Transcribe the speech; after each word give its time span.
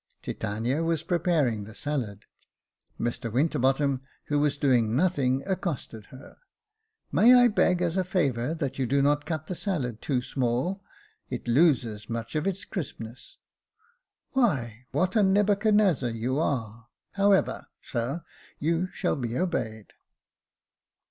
Titania 0.23 0.83
was 0.83 1.03
preparing 1.03 1.63
the 1.65 1.75
salad. 1.75 2.25
Mr 2.99 3.31
Winter 3.31 3.59
bottom, 3.59 4.01
who 4.25 4.39
was 4.39 4.57
doing 4.57 4.95
nothing, 4.95 5.43
accosted 5.45 6.07
her;" 6.07 6.37
May 7.11 7.35
I 7.35 7.47
beg 7.49 7.83
as 7.83 7.97
a 7.97 8.03
favour 8.03 8.55
that 8.55 8.79
you 8.79 8.87
do 8.87 9.03
not 9.03 9.27
cut 9.27 9.45
the 9.45 9.53
salad 9.53 10.01
too 10.01 10.19
small? 10.19 10.81
It 11.29 11.47
loses 11.47 12.09
much 12.09 12.33
of 12.35 12.47
its 12.47 12.65
crispness."" 12.65 13.37
Why, 14.31 14.87
what 14.89 15.15
a 15.15 15.21
Nebuchadnezzar 15.21 16.09
you 16.09 16.39
are! 16.39 16.87
However, 17.11 17.67
sir, 17.83 18.23
you 18.57 18.89
shall 18.91 19.15
be 19.15 19.37
obeyed." 19.37 19.93